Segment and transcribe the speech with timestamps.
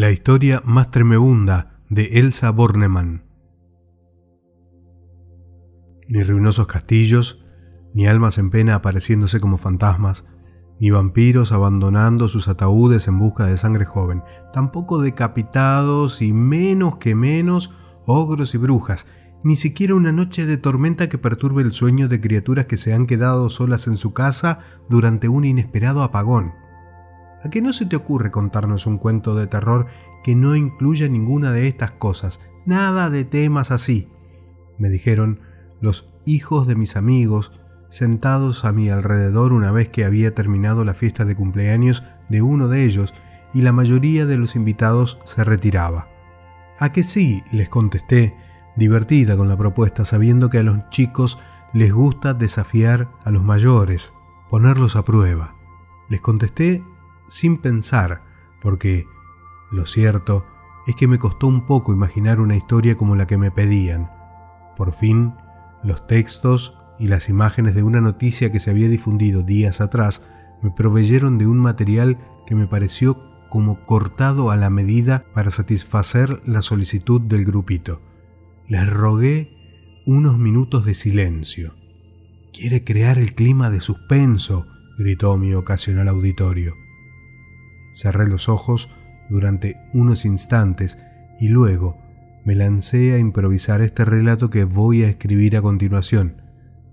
[0.00, 3.26] La historia más tremebunda de Elsa Bornemann.
[6.08, 7.44] Ni ruinosos castillos,
[7.92, 10.24] ni almas en pena apareciéndose como fantasmas,
[10.80, 14.22] ni vampiros abandonando sus ataúdes en busca de sangre joven,
[14.54, 17.70] tampoco decapitados y menos que menos
[18.06, 19.06] ogros y brujas,
[19.44, 23.06] ni siquiera una noche de tormenta que perturbe el sueño de criaturas que se han
[23.06, 26.59] quedado solas en su casa durante un inesperado apagón.
[27.42, 29.86] ¿A qué no se te ocurre contarnos un cuento de terror
[30.22, 32.40] que no incluya ninguna de estas cosas?
[32.66, 34.08] Nada de temas así.
[34.78, 35.40] Me dijeron
[35.80, 37.52] los hijos de mis amigos
[37.88, 42.68] sentados a mi alrededor una vez que había terminado la fiesta de cumpleaños de uno
[42.68, 43.14] de ellos
[43.52, 46.08] y la mayoría de los invitados se retiraba.
[46.78, 47.42] ¿A que sí?
[47.52, 48.36] les contesté,
[48.76, 51.38] divertida con la propuesta, sabiendo que a los chicos
[51.72, 54.14] les gusta desafiar a los mayores,
[54.48, 55.56] ponerlos a prueba.
[56.08, 56.84] Les contesté
[57.30, 58.24] sin pensar,
[58.60, 59.06] porque
[59.70, 60.44] lo cierto
[60.86, 64.10] es que me costó un poco imaginar una historia como la que me pedían.
[64.76, 65.34] Por fin,
[65.84, 70.26] los textos y las imágenes de una noticia que se había difundido días atrás
[70.60, 76.40] me proveyeron de un material que me pareció como cortado a la medida para satisfacer
[76.46, 78.02] la solicitud del grupito.
[78.66, 81.76] Les rogué unos minutos de silencio.
[82.52, 84.66] Quiere crear el clima de suspenso,
[84.98, 86.74] gritó mi ocasional auditorio.
[87.92, 88.90] Cerré los ojos
[89.28, 90.98] durante unos instantes
[91.38, 91.98] y luego
[92.44, 96.42] me lancé a improvisar este relato que voy a escribir a continuación.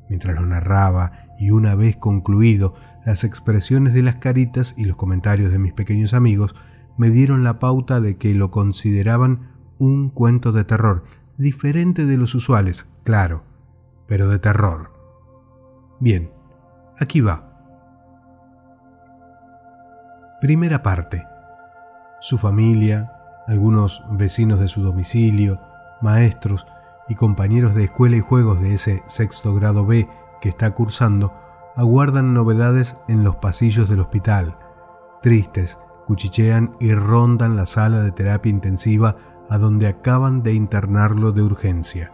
[0.10, 5.52] Mientras lo narraba y una vez concluido, las expresiones de las caritas y los comentarios
[5.52, 6.56] de mis pequeños amigos
[6.98, 11.04] me dieron la pauta de que lo consideraban un cuento de terror,
[11.38, 13.44] diferente de los usuales, claro,
[14.08, 14.92] pero de terror.
[16.00, 16.32] Bien,
[17.00, 17.47] aquí va.
[20.40, 21.28] Primera parte.
[22.20, 23.12] Su familia,
[23.48, 25.60] algunos vecinos de su domicilio,
[26.00, 26.68] maestros
[27.10, 30.08] y compañeros de escuela y juegos de ese sexto grado B
[30.40, 31.34] que está cursando,
[31.76, 34.60] aguardan novedades en los pasillos del hospital.
[35.24, 39.16] Tristes, cuchichean y rondan la sala de terapia intensiva
[39.50, 42.14] a donde acaban de internarlo de urgencia.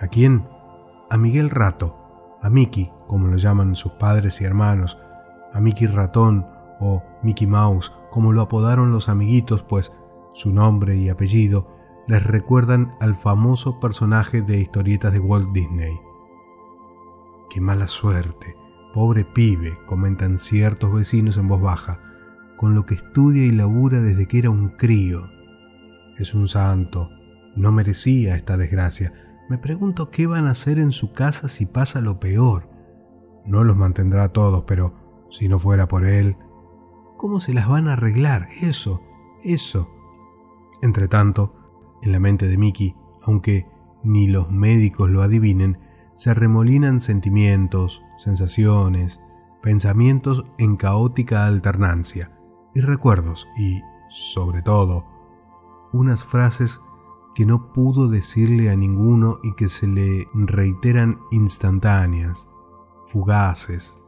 [0.00, 0.48] ¿A quién?
[1.08, 4.98] A Miguel Rato, a Miki, como lo llaman sus padres y hermanos,
[5.52, 9.92] a Miki Ratón, o Mickey Mouse, como lo apodaron los amiguitos, pues
[10.34, 11.68] su nombre y apellido
[12.06, 16.00] les recuerdan al famoso personaje de historietas de Walt Disney.
[17.50, 18.56] Qué mala suerte,
[18.94, 22.00] pobre pibe, comentan ciertos vecinos en voz baja,
[22.56, 25.30] con lo que estudia y labura desde que era un crío.
[26.16, 27.10] Es un santo,
[27.56, 29.12] no merecía esta desgracia.
[29.48, 32.70] Me pregunto qué van a hacer en su casa si pasa lo peor.
[33.44, 34.94] No los mantendrá a todos, pero
[35.30, 36.36] si no fuera por él,
[37.18, 38.48] ¿Cómo se las van a arreglar?
[38.62, 39.02] Eso,
[39.42, 39.90] eso.
[40.82, 41.52] Entre tanto,
[42.00, 43.66] en la mente de Mickey, aunque
[44.04, 45.80] ni los médicos lo adivinen,
[46.14, 49.20] se remolinan sentimientos, sensaciones,
[49.60, 52.38] pensamientos en caótica alternancia,
[52.72, 55.04] y recuerdos, y, sobre todo,
[55.92, 56.80] unas frases
[57.34, 62.48] que no pudo decirle a ninguno y que se le reiteran instantáneas,
[63.06, 64.00] fugaces,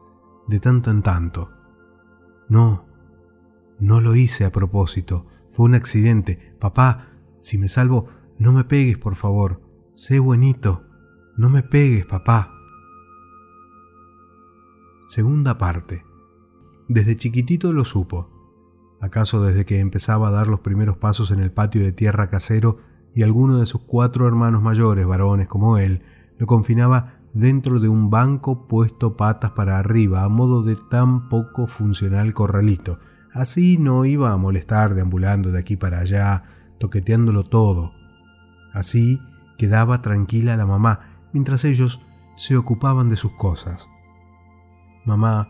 [0.46, 1.50] de tanto en tanto.
[2.48, 2.89] No,
[3.80, 6.54] no lo hice a propósito, fue un accidente.
[6.58, 7.08] Papá,
[7.38, 8.06] si me salvo,
[8.38, 9.60] no me pegues, por favor.
[9.92, 10.84] Sé buenito.
[11.36, 12.54] No me pegues, papá.
[15.06, 16.04] Segunda parte.
[16.88, 18.30] Desde chiquitito lo supo.
[19.00, 22.78] ¿Acaso desde que empezaba a dar los primeros pasos en el patio de tierra casero
[23.14, 26.02] y alguno de sus cuatro hermanos mayores, varones como él,
[26.38, 31.66] lo confinaba dentro de un banco puesto patas para arriba a modo de tan poco
[31.66, 32.98] funcional corralito,
[33.32, 36.44] Así no iba a molestar deambulando de aquí para allá,
[36.78, 37.92] toqueteándolo todo.
[38.72, 39.20] Así
[39.58, 42.00] quedaba tranquila la mamá mientras ellos
[42.36, 43.88] se ocupaban de sus cosas.
[45.04, 45.48] Mamá,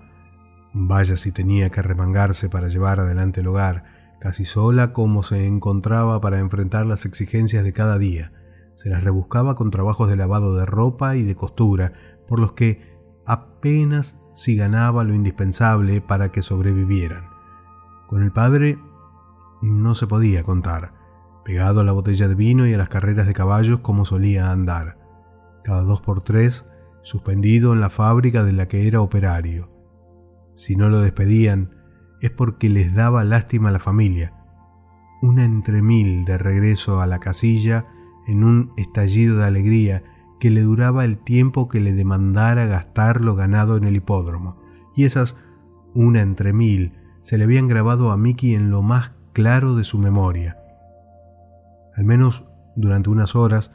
[0.74, 3.84] vaya si tenía que remangarse para llevar adelante el hogar,
[4.20, 8.32] casi sola como se encontraba para enfrentar las exigencias de cada día.
[8.74, 11.92] Se las rebuscaba con trabajos de lavado de ropa y de costura,
[12.28, 17.29] por los que apenas si ganaba lo indispensable para que sobrevivieran.
[18.10, 18.76] Con el padre
[19.62, 20.94] no se podía contar,
[21.44, 24.98] pegado a la botella de vino y a las carreras de caballos como solía andar,
[25.62, 26.68] cada dos por tres
[27.02, 29.70] suspendido en la fábrica de la que era operario.
[30.56, 31.76] Si no lo despedían,
[32.20, 34.34] es porque les daba lástima a la familia.
[35.22, 37.86] Una entre mil de regreso a la casilla
[38.26, 40.02] en un estallido de alegría
[40.40, 44.60] que le duraba el tiempo que le demandara gastar lo ganado en el hipódromo,
[44.96, 45.38] y esas
[45.94, 49.98] una entre mil se le habían grabado a Mickey en lo más claro de su
[49.98, 50.58] memoria.
[51.94, 53.74] Al menos durante unas horas,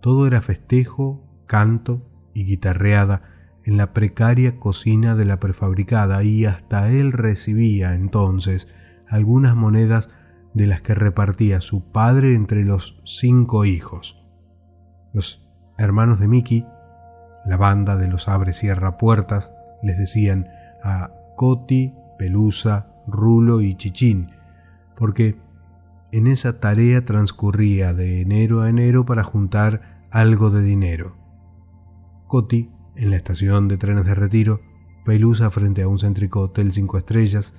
[0.00, 3.22] todo era festejo, canto y guitarreada
[3.64, 8.68] en la precaria cocina de la prefabricada y hasta él recibía entonces
[9.08, 10.08] algunas monedas
[10.54, 14.24] de las que repartía su padre entre los cinco hijos.
[15.12, 16.66] Los hermanos de Mickey,
[17.44, 19.52] la banda de los abre cierra puertas,
[19.82, 20.48] les decían
[20.82, 24.30] a Coti, Pelusa, Rulo y Chichín,
[24.96, 25.40] porque
[26.12, 31.16] en esa tarea transcurría de enero a enero para juntar algo de dinero.
[32.26, 34.60] Coti, en la estación de trenes de retiro,
[35.04, 37.54] Pelusa frente a un céntrico hotel cinco estrellas,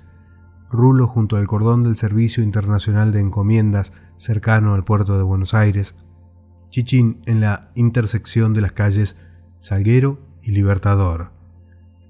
[0.72, 5.96] Rulo junto al cordón del Servicio Internacional de Encomiendas cercano al puerto de Buenos Aires,
[6.70, 9.18] Chichín en la intersección de las calles
[9.60, 11.32] Salguero y Libertador.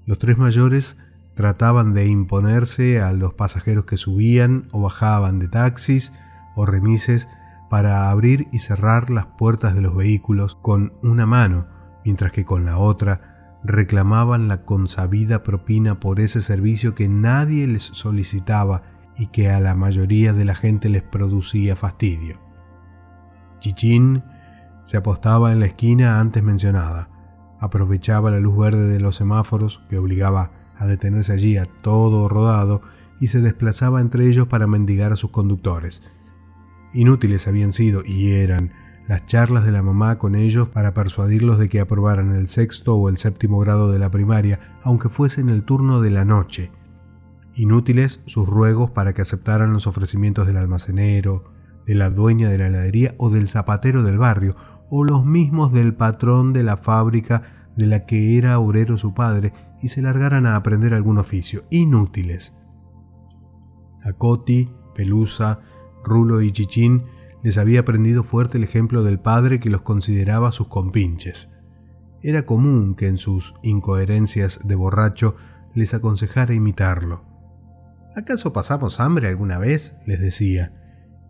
[0.04, 0.98] Los tres mayores
[1.40, 6.12] trataban de imponerse a los pasajeros que subían o bajaban de taxis
[6.54, 7.30] o remises
[7.70, 11.66] para abrir y cerrar las puertas de los vehículos con una mano,
[12.04, 17.84] mientras que con la otra reclamaban la consabida propina por ese servicio que nadie les
[17.84, 18.82] solicitaba
[19.16, 22.38] y que a la mayoría de la gente les producía fastidio.
[23.60, 24.24] Chichín
[24.84, 27.08] se apostaba en la esquina antes mencionada,
[27.60, 32.80] aprovechaba la luz verde de los semáforos que obligaba a detenerse allí a todo rodado
[33.20, 36.02] y se desplazaba entre ellos para mendigar a sus conductores.
[36.94, 38.72] Inútiles habían sido y eran
[39.06, 43.08] las charlas de la mamá con ellos para persuadirlos de que aprobaran el sexto o
[43.08, 46.70] el séptimo grado de la primaria, aunque fuese en el turno de la noche.
[47.54, 51.52] Inútiles sus ruegos para que aceptaran los ofrecimientos del almacenero,
[51.86, 54.56] de la dueña de la heladería o del zapatero del barrio,
[54.88, 57.42] o los mismos del patrón de la fábrica
[57.76, 61.64] de la que era obrero su padre, y se largaran a aprender algún oficio.
[61.70, 62.56] Inútiles.
[64.02, 65.60] A Coti, Pelusa,
[66.04, 67.04] Rulo y Chichín
[67.42, 71.56] les había aprendido fuerte el ejemplo del padre que los consideraba sus compinches.
[72.22, 75.36] Era común que en sus incoherencias de borracho
[75.74, 77.24] les aconsejara imitarlo.
[78.14, 79.96] ¿Acaso pasamos hambre alguna vez?
[80.06, 80.74] les decía.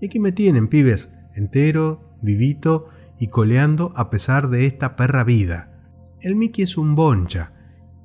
[0.00, 2.88] Y aquí me tienen, pibes, entero, vivito
[3.18, 5.70] y coleando a pesar de esta perra vida.
[6.20, 7.52] El Mickey es un boncha,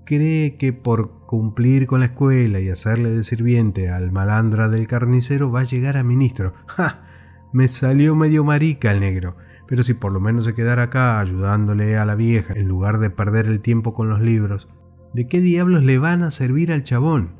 [0.06, 5.52] cree que por cumplir con la escuela y hacerle de sirviente al malandra del carnicero
[5.52, 6.54] va a llegar a ministro.
[6.68, 7.04] ¡Ja!
[7.52, 9.36] Me salió medio marica el negro.
[9.68, 13.10] Pero si por lo menos se quedara acá ayudándole a la vieja en lugar de
[13.10, 14.69] perder el tiempo con los libros,
[15.13, 17.40] ¿de qué diablos le van a servir al chabón?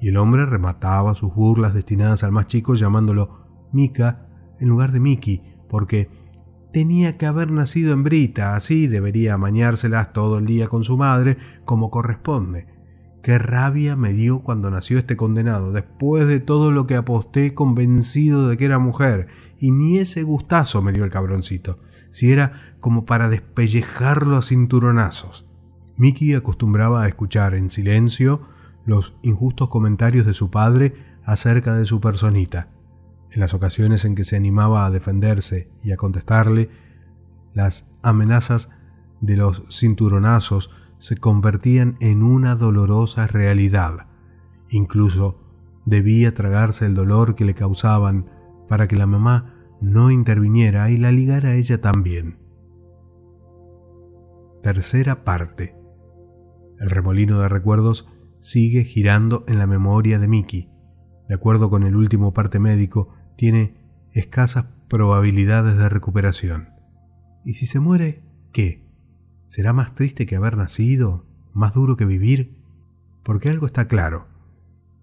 [0.00, 4.26] Y el hombre remataba sus burlas destinadas al más chico llamándolo Mica
[4.60, 6.10] en lugar de Miki, porque
[6.72, 11.38] Tenía que haber nacido en Brita, así debería amañárselas todo el día con su madre,
[11.64, 12.66] como corresponde.
[13.22, 18.48] Qué rabia me dio cuando nació este condenado, después de todo lo que aposté convencido
[18.48, 19.28] de que era mujer,
[19.58, 21.78] y ni ese gustazo me dio el cabroncito,
[22.10, 25.46] si era como para despellejarlo a cinturonazos.
[25.96, 28.42] Mickey acostumbraba a escuchar en silencio
[28.84, 30.94] los injustos comentarios de su padre
[31.24, 32.68] acerca de su personita
[33.30, 36.70] en las ocasiones en que se animaba a defenderse y a contestarle,
[37.54, 38.70] las amenazas
[39.20, 44.08] de los cinturonazos se convertían en una dolorosa realidad.
[44.68, 45.40] Incluso
[45.84, 48.30] debía tragarse el dolor que le causaban
[48.68, 52.38] para que la mamá no interviniera y la ligara a ella también.
[54.62, 55.76] Tercera parte.
[56.78, 58.08] El remolino de recuerdos
[58.40, 60.70] sigue girando en la memoria de Mickey.
[61.28, 63.76] De acuerdo con el último parte médico, tiene
[64.10, 66.70] escasas probabilidades de recuperación.
[67.44, 68.84] ¿Y si se muere, qué?
[69.46, 71.24] ¿Será más triste que haber nacido?
[71.54, 72.58] ¿Más duro que vivir?
[73.22, 74.26] Porque algo está claro.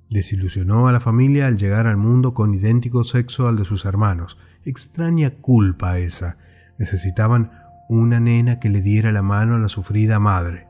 [0.10, 4.38] Desilusionó a la familia al llegar al mundo con idéntico sexo al de sus hermanos.
[4.66, 6.38] Extraña culpa esa.
[6.78, 7.52] Necesitaban
[7.88, 10.68] una nena que le diera la mano a la sufrida madre.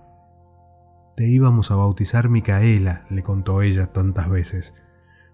[1.18, 4.76] Te íbamos a bautizar Micaela, le contó ella tantas veces.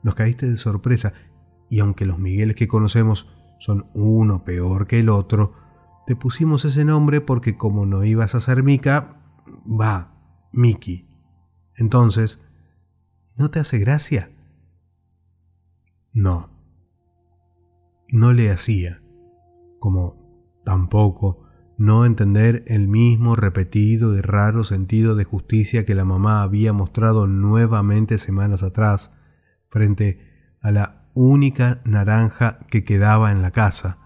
[0.01, 1.11] Nos caíste de sorpresa
[1.71, 5.53] y aunque los Migueles que conocemos son uno peor que el otro,
[6.05, 9.23] te pusimos ese nombre porque como no ibas a ser Mica,
[9.65, 11.07] va, Miki.
[11.77, 12.43] Entonces,
[13.37, 14.31] ¿no te hace gracia?
[16.11, 16.49] No.
[18.09, 19.01] No le hacía,
[19.79, 21.45] como tampoco
[21.77, 27.27] no entender el mismo repetido y raro sentido de justicia que la mamá había mostrado
[27.27, 29.15] nuevamente semanas atrás
[29.69, 30.19] frente
[30.61, 33.97] a la única naranja que quedaba en la casa,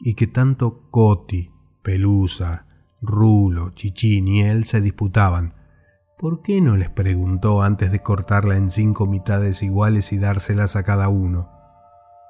[0.00, 1.50] y que tanto Coti,
[1.82, 2.66] Pelusa,
[3.00, 5.54] Rulo, Chichín y él se disputaban.
[6.24, 10.82] ¿por qué no les preguntó antes de cortarla en cinco mitades iguales y dárselas a
[10.82, 11.50] cada uno?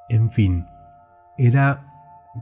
[0.09, 0.67] En fin,
[1.39, 1.93] era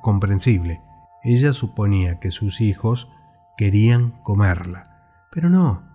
[0.01, 0.81] comprensible.
[1.23, 3.11] Ella suponía que sus hijos
[3.59, 5.92] querían comerla, pero no.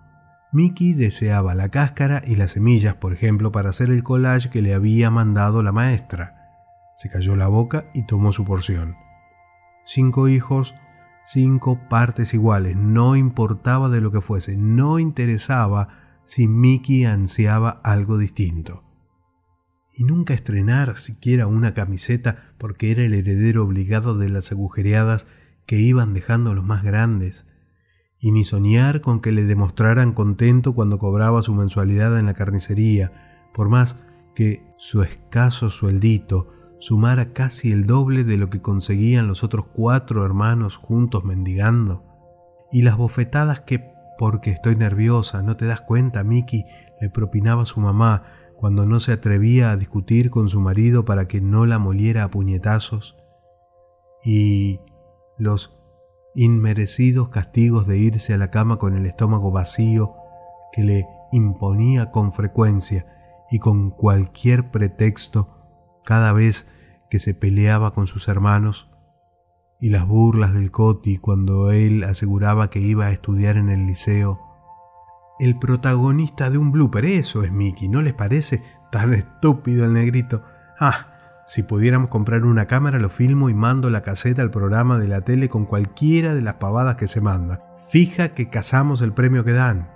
[0.50, 4.72] Mickey deseaba la cáscara y las semillas, por ejemplo, para hacer el collage que le
[4.72, 6.54] había mandado la maestra.
[6.96, 8.96] Se cayó la boca y tomó su porción.
[9.84, 10.74] Cinco hijos,
[11.26, 15.88] cinco partes iguales, no importaba de lo que fuese, no interesaba
[16.24, 18.84] si Mickey ansiaba algo distinto.
[19.94, 25.26] Y nunca estrenar siquiera una camiseta porque era el heredero obligado de las agujereadas
[25.66, 27.46] que iban dejando los más grandes,
[28.20, 33.48] y ni soñar con que le demostraran contento cuando cobraba su mensualidad en la carnicería,
[33.54, 36.48] por más que su escaso sueldito
[36.80, 42.04] sumara casi el doble de lo que conseguían los otros cuatro hermanos juntos mendigando,
[42.70, 46.64] y las bofetadas que, porque estoy nerviosa, no te das cuenta, Mickey,
[47.00, 48.24] le propinaba su mamá
[48.56, 52.30] cuando no se atrevía a discutir con su marido para que no la moliera a
[52.30, 53.16] puñetazos,
[54.24, 54.80] y
[55.36, 55.77] los
[56.34, 60.14] inmerecidos castigos de irse a la cama con el estómago vacío
[60.72, 63.06] que le imponía con frecuencia
[63.50, 65.58] y con cualquier pretexto
[66.04, 66.70] cada vez
[67.10, 68.90] que se peleaba con sus hermanos,
[69.80, 74.40] y las burlas del Coti cuando él aseguraba que iba a estudiar en el liceo.
[75.38, 80.42] El protagonista de un blooper, eso es Mickey, ¿no les parece tan estúpido el negrito?
[80.78, 81.17] Ah,
[81.48, 85.22] si pudiéramos comprar una cámara, lo filmo y mando la caseta al programa de la
[85.22, 87.74] tele con cualquiera de las pavadas que se manda.
[87.88, 89.88] Fija que cazamos el premio que dan.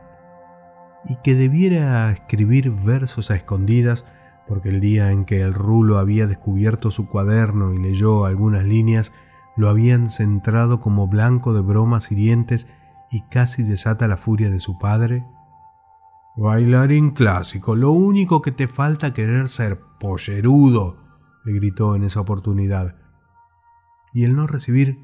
[1.05, 4.07] Y que debiera escribir versos a escondidas
[4.49, 9.13] porque el día en que el rulo había descubierto su cuaderno y leyó algunas líneas,
[9.55, 12.67] lo habían centrado como blanco de bromas hirientes
[13.11, 15.27] y casi desata la furia de su padre?
[16.35, 21.02] Bailarín clásico, lo único que te falta querer ser pollerudo,
[21.45, 22.97] le gritó en esa oportunidad.
[24.13, 24.99] Y el no recibir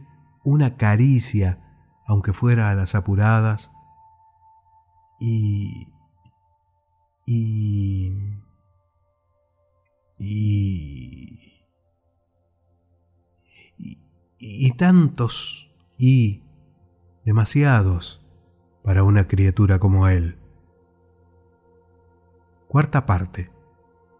[0.45, 1.61] una caricia,
[2.07, 3.73] aunque fuera a las apuradas,
[5.21, 5.88] y...
[7.26, 8.38] y
[10.18, 11.64] y,
[14.38, 16.42] y, tantos y
[17.25, 18.26] demasiados
[18.83, 20.38] para una criatura como él.
[22.66, 23.50] Cuarta parte.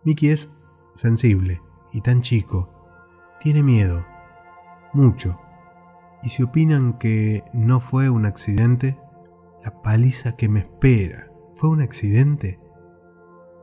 [0.05, 0.55] Mickey es
[0.95, 1.61] sensible
[1.93, 2.69] y tan chico.
[3.41, 4.05] Tiene miedo.
[4.93, 5.41] Mucho.
[6.23, 8.99] Y si opinan que no fue un accidente,
[9.65, 12.61] la paliza que me espera, ¿fue un accidente?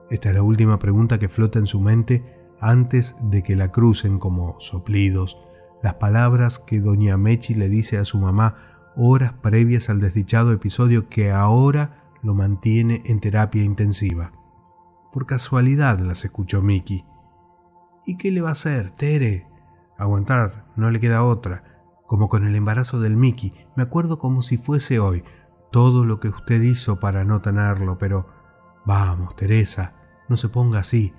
[0.09, 2.23] Esta es la última pregunta que flota en su mente
[2.59, 5.41] antes de que la crucen como soplidos
[5.85, 8.55] las palabras que doña Mechi le dice a su mamá
[8.95, 14.31] horas previas al desdichado episodio que ahora lo mantiene en terapia intensiva.
[15.11, 17.05] Por casualidad las escuchó Mickey.
[18.05, 19.47] ¿Y qué le va a hacer, Tere?
[19.97, 21.63] Aguantar, no le queda otra.
[22.05, 25.23] Como con el embarazo del Mickey, me acuerdo como si fuese hoy,
[25.71, 28.27] todo lo que usted hizo para no tenerlo, pero
[28.85, 29.93] Vamos, Teresa,
[30.29, 31.13] no se ponga así.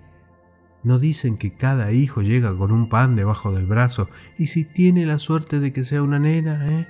[0.85, 5.05] ¿No dicen que cada hijo llega con un pan debajo del brazo y si tiene
[5.05, 6.89] la suerte de que sea una nena, eh?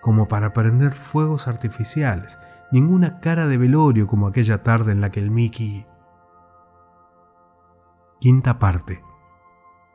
[0.00, 2.40] Como para prender fuegos artificiales,
[2.72, 5.86] ninguna cara de velorio como aquella tarde en la que el Mickey...
[8.24, 9.02] Quinta parte.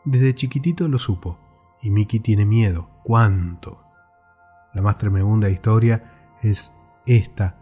[0.05, 1.39] Desde chiquitito lo supo,
[1.81, 2.91] y Mickey tiene miedo.
[3.03, 3.83] ¿Cuánto?
[4.71, 6.71] La más tremenda historia es
[7.07, 7.57] esta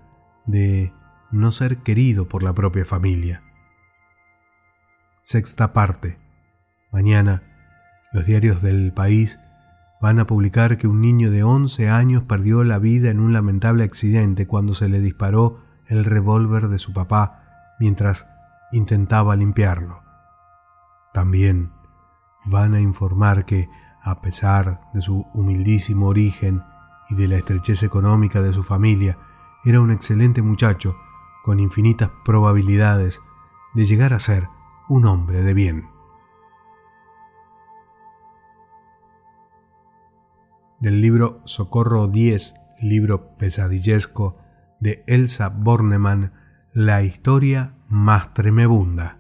[0.45, 0.91] de
[1.31, 3.43] no ser querido por la propia familia.
[5.24, 6.19] Sexta parte.
[6.91, 7.43] Mañana,
[8.12, 9.39] los diarios del país
[10.01, 13.86] van a publicar que un niño de 11 años perdió la vida en un lamentable
[13.86, 18.27] accidente cuando se le disparó el revólver de su papá mientras
[18.74, 20.06] intentaba limpiarlo.
[21.17, 21.71] También
[22.45, 23.71] van a informar que,
[24.03, 26.63] a pesar de su humildísimo origen
[27.09, 29.17] y de la estrechez económica de su familia,
[29.65, 30.95] era un excelente muchacho
[31.43, 33.19] con infinitas probabilidades
[33.74, 34.47] de llegar a ser
[34.89, 35.89] un hombre de bien.
[40.79, 44.38] Del libro Socorro 10, libro pesadillesco
[44.79, 46.33] de Elsa Bornemann,
[46.74, 49.16] La historia más tremebunda.